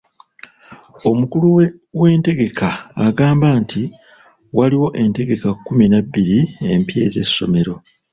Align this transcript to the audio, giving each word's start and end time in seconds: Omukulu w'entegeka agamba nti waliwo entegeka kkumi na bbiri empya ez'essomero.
Omukulu 1.11 1.47
w'entegeka 1.99 2.69
agamba 3.05 3.47
nti 3.61 3.81
waliwo 4.57 4.87
entegeka 5.01 5.49
kkumi 5.55 5.85
na 5.91 5.99
bbiri 6.05 6.39
empya 6.71 6.99
ez'essomero. 7.07 7.75